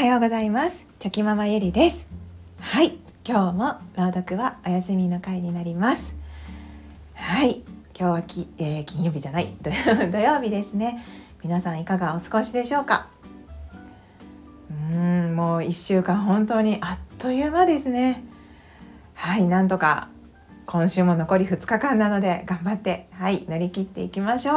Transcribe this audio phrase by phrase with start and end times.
[0.00, 0.86] はようございます。
[0.98, 2.06] チョキママゆりです。
[2.58, 2.96] はい。
[3.22, 3.64] 今日も
[3.96, 6.14] 朗読はお休みの回になります。
[7.12, 7.56] はい。
[7.94, 9.54] 今日はき、えー、金曜日じゃない。
[9.60, 9.68] 土
[10.18, 11.04] 曜日ですね。
[11.44, 13.08] 皆さんいかがお過ごしでしょうか？
[14.90, 18.24] うんもう1週間本当にあっという間ですね。
[19.12, 19.44] はい。
[19.44, 20.08] なんとか
[20.64, 23.44] 今週も残り2日間なので頑張ってはい。
[23.46, 24.56] 乗り切っていきましょう。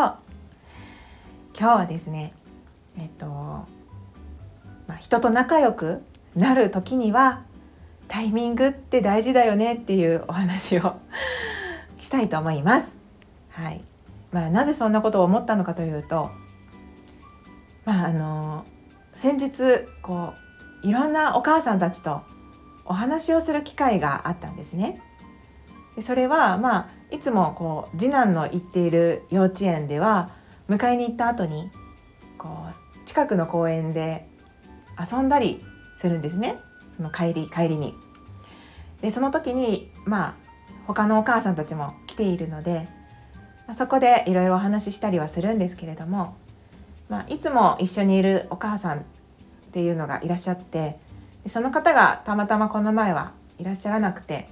[1.59, 2.31] 今日はですね
[2.97, 3.65] えっと、
[4.87, 6.03] まあ、人と仲良く
[6.35, 7.43] なる時には
[8.07, 10.95] タイミングって大事だよねっていうお話を
[11.99, 12.95] したいと思います。
[13.49, 13.83] はい
[14.31, 16.31] まあ、なぜそんなことを思ったのかというと、
[17.85, 18.65] まあ、あの
[19.15, 20.33] 先日こ
[20.83, 22.21] ういろんなお母さんたちと
[22.85, 25.01] お話をする機会があったんですね。
[25.95, 30.31] でそれはまあいつもこう次男の行っている幼稚園では
[30.67, 31.71] 迎えに行った後に
[32.37, 34.27] こう近くの公園で
[34.99, 35.63] 遊んだり
[35.97, 36.59] するんですね
[36.95, 37.95] その帰り帰りに。
[39.01, 40.35] でその時にまあ
[40.87, 42.87] 他のお母さんたちも来ているので
[43.77, 46.35] そこでいろいろお話ししたりはするんですけれども、
[47.09, 49.03] まあ、いつも一緒にいるお母さんっ
[49.71, 50.99] ていうのがいらっしゃって
[51.47, 54.47] その方がたまたまこの前はいらっしゃらなくて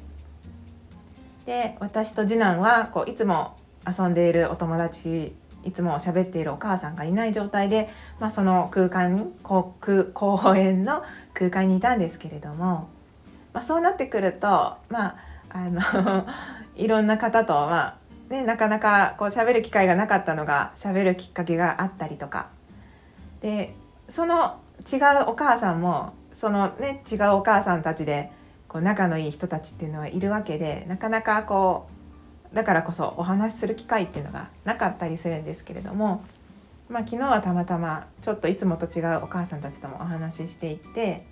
[1.45, 9.76] で私と次男はこういつも遊んでいるお友達いつも喋っているお母さんがいない状態で、まあ、その空間に公
[10.56, 11.03] 園の
[11.34, 12.90] 空間にいたんですけれども、
[13.53, 15.16] まあ、そうなってくるとまあ
[15.50, 16.26] あの
[16.76, 17.98] いろんな方と、まあ
[18.30, 22.48] ね、なかなかこう喋る機会がなかったのが喋るきっかけがあったりとか。
[23.42, 23.75] で
[24.08, 24.58] その
[24.92, 28.31] 違うお母さんもそのね違うお母さんたちで
[28.68, 32.01] こう仲のいい人たちっていうのはいるわけでなかなかこう
[32.54, 36.24] だからこそお話しする機会っていうのがなかったりするんですけれども、
[36.90, 41.26] まあ、昨日はたまたまちょっといつもと違うお母さんたちともお話ししていて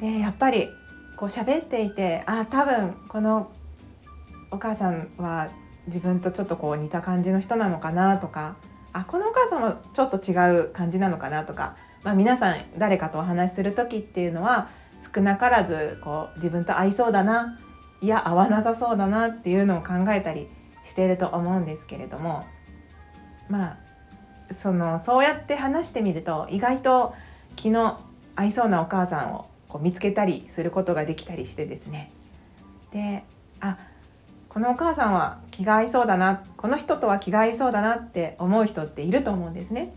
[0.00, 0.68] でやっぱり
[1.16, 3.50] こう喋っていてあ多分この
[4.50, 5.50] お母さんは
[5.86, 8.56] 自分とちょっとこう似た感じの人なのかなとか
[8.92, 14.68] あこのお母さんはちょっと違う感じなのかなとか、まあ、皆さん誰かとお話しする時っていうのは
[15.14, 17.58] 少なからずこう自分と合いそうだな
[18.00, 20.48] いや合わなさそうだなっていうのを考えたり
[20.82, 22.46] してると思うんですけれども
[23.48, 23.78] まあ
[24.52, 27.14] そのそうやって話してみると意外と
[27.56, 28.00] 気の
[28.36, 32.10] 合いそうなお母さんをこう見つけたりすることができたりしてですね
[32.92, 33.24] で
[33.60, 33.76] あ
[34.48, 39.92] このお母さんは気が合いそうだなこの人とは気が合いそうだなって思う人っていると思うんですね。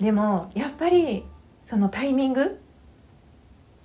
[0.00, 1.24] でもやっぱり
[1.66, 2.48] そのタイミングっ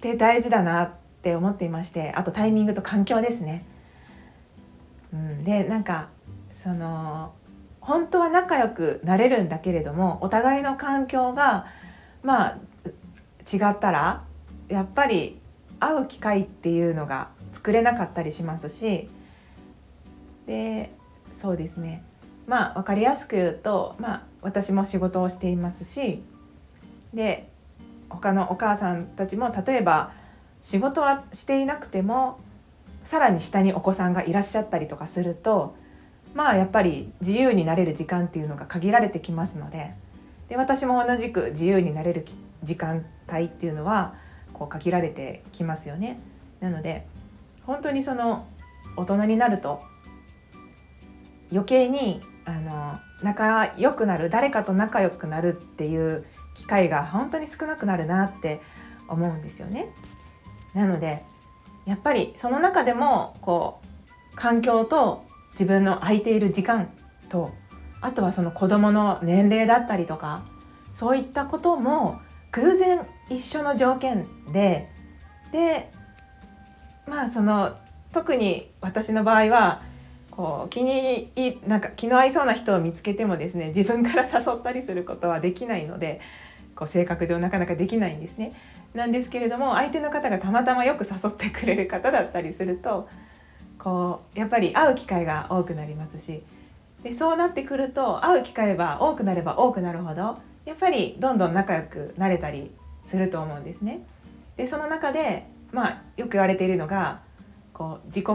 [0.02, 0.94] て大事だな
[1.26, 3.66] って思っていましてあとタイミングと環境ですね。
[5.12, 6.10] うん、でなんか
[6.54, 7.34] その
[7.82, 11.66] 本当は仲良くなれるんだけれどもお互いの環境が
[12.22, 12.58] まあ
[13.52, 14.24] 違ったら
[14.70, 15.40] やっぱり
[15.80, 19.10] 会う機会っていうのが作れなかったりしますし
[20.46, 20.92] で
[21.32, 22.04] そうですね
[22.46, 26.22] まあ分かりやすく言うと、まあ、私も仕事をしていますし
[27.16, 27.50] で
[28.10, 30.12] 他のお母さんたちも例えば
[30.66, 32.40] 仕事はしていなくても
[33.04, 35.76] さらに下にお子さんがいらっしゃったりとかすると
[36.34, 39.94] まあやっぱり自由になれる時間っていうのが限られてきますので
[40.50, 42.26] で私も同じく自由になれる
[42.64, 44.16] 時間帯っていうのは
[44.54, 46.20] こう限られてきますよね。
[46.62, 47.06] なので
[47.68, 48.48] 本当にその
[48.98, 49.84] 大人になると
[51.52, 56.26] 余計にあの仲良くなる誰かと仲良くなるっていう
[56.56, 58.62] 機会が本当に少なくなるなって
[59.08, 59.90] 思うんですよね。
[60.76, 61.24] なので
[61.86, 63.82] やっぱりその中でもこ
[64.34, 66.90] う環境と自分の空いている時間
[67.30, 67.52] と
[68.02, 70.46] あとはその子どもの年齢だったりとか
[70.94, 72.20] そういったことも
[72.52, 74.90] 偶然一緒の条件で
[75.52, 75.92] で
[77.08, 77.78] まあその
[78.14, 79.82] 特に私の場合は
[80.32, 81.32] こう気に
[81.66, 86.20] なんか気の合いそうな人を見つけてもですね自分から誘ったりすることはできないので
[86.76, 88.54] こう性格上なかなかできないんですね。
[88.94, 93.10] なんですけれども相手の方がたまたまよく誘ってくれる方だったりすると
[93.78, 96.44] こうやっぱり会う機会が多くなりますし
[97.04, 102.72] でそうなってくると会う機会は多くなれば多くなるほどやっぱりどんどん仲良くなれたり
[103.06, 104.00] すると思うんですね。
[104.58, 107.22] でその中で、まあ、よく言われているのが
[107.74, 108.26] こう自己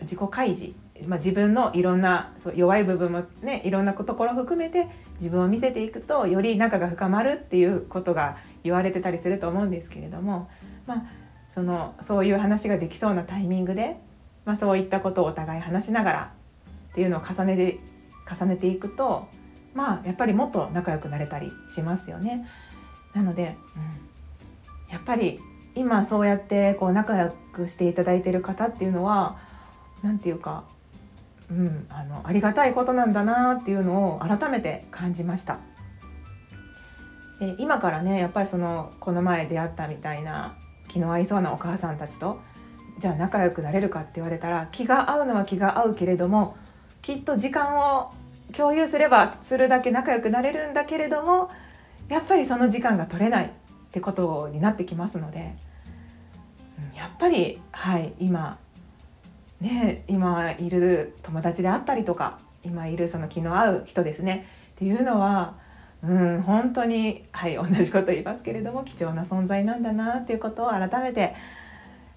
[0.00, 0.72] 自己開示、
[1.06, 4.86] まあ、自分のいろんなそう弱い部分もねいろんなところ含めて
[5.18, 10.48] 自分を見せていくとより仲が深まるっていうことが言われてたりすると思うんですけれども、
[10.86, 11.02] まあ、
[11.50, 13.96] そのそういう話ができそうなタイミングで、
[14.44, 16.32] まあ、そういったことをお互い話しながら
[16.92, 17.78] っていうのを重ねて
[18.30, 19.26] 重ねていくと
[19.74, 22.46] まあやっぱりもっと仲良くなれたりしますよね。
[23.14, 25.40] なので、うん、やっぱり
[25.74, 29.38] 今そうやってこう仲良くしていただいている方っていうのは
[30.02, 30.64] 何て言うか、
[31.50, 35.58] うん、あのありがたいことなんだなっていうのを改めて感じました。
[37.40, 40.56] で今からねやっぱりそのこの前出会ったみたいな
[40.88, 42.40] 気の合いそうなお母さんたちと
[42.98, 46.56] じゃあ仲良くなれるかって言われたら気が合うのは気が合うけれども
[47.02, 48.12] きっと時間を
[48.56, 51.50] 共有すればするだけ仲良くなれるんだけれども
[52.08, 53.50] やっぱりその時間が取れないっ
[53.90, 55.56] てことになってきますので
[56.96, 58.58] やっぱりはい今
[59.64, 64.46] ね今いる友達であったりとか今いるその気の合う人ですね
[64.76, 65.54] っていうのは
[66.02, 71.34] うん本当にはい同じこと言いますけれども貴重な存在なんだなっていうことを改めて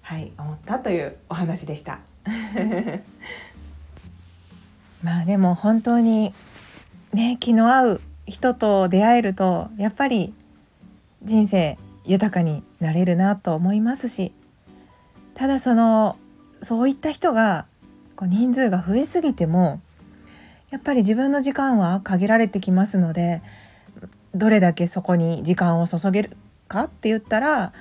[0.02, 2.00] はい思ったというお話でした。
[5.02, 6.34] まあでも本当に
[7.14, 10.34] ね気の合う人と出会えるとやっぱり
[11.22, 14.32] 人生豊かになれるなと思いますし
[15.34, 16.16] ただその
[16.62, 17.66] そういった人が
[18.16, 19.80] こう人数が増えすぎても
[20.70, 23.42] やっぱり自分の時間は限られてきますので
[24.34, 26.30] どれだけそこに時間を注げる
[26.66, 27.72] かって言ったら、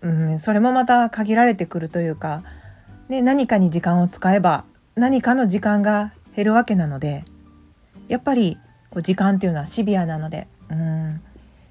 [0.00, 2.42] うん、それもまた限られてくるというか、
[3.08, 4.64] ね、何かに時間を使えば
[4.96, 7.24] 何かの時間が減るわけなので
[8.08, 8.58] やっぱり
[8.90, 11.20] こう時間っていうのはシビアなのでうん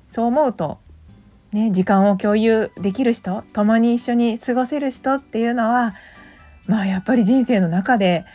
[0.07, 0.79] そう思うと、
[1.51, 5.93] ね、時間を共有できる人共に一緒に過ごせる人っていうのは
[6.65, 8.25] まあやっぱり人生の中で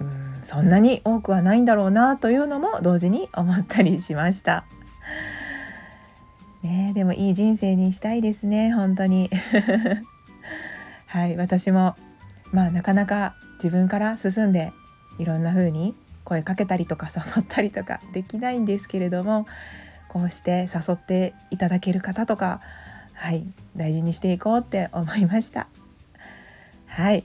[0.00, 4.64] うんそんなに多くはないんだろうなというのも同時に思ったりしました。
[6.62, 9.30] ねでもいい人生にしたいですね本当に。
[11.06, 11.96] はい私も
[12.52, 14.72] まあなかなか自分から進んで
[15.18, 15.94] いろんな風に
[16.24, 19.46] 声かけたりとか誘ったりとかできないんですけれども
[20.08, 22.60] こうして誘っていただける方とか
[23.14, 23.44] はい
[23.76, 25.68] 大事にしていこうって思いました。
[26.86, 27.24] はい。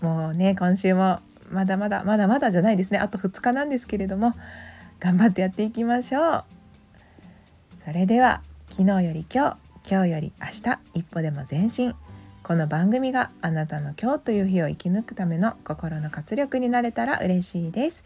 [0.00, 1.20] もうね今週も
[1.50, 2.98] まだまだまだまだじゃないですね。
[2.98, 4.34] あと2日なんですけれども
[5.00, 6.44] 頑張ってやっていきましょう。
[7.84, 9.56] それでは昨日より今日
[9.88, 11.94] 今日より明日一歩でも前進。
[12.42, 18.04] この番組があなたの今日という日を生き抜くための心の活力になれたら嬉しいです。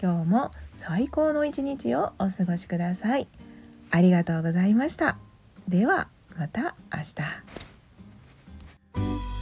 [0.00, 3.28] 今日も最高の一日をお過ごしください。
[3.92, 5.18] ありがとうございました。
[5.68, 7.02] ではまた明
[9.00, 9.35] 日。